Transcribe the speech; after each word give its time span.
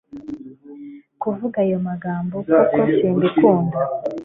kuvuga 1.21 1.57
ayo 1.65 1.77
magambo 1.87 2.35
kuko 2.47 2.79
simbikunda 2.95 3.79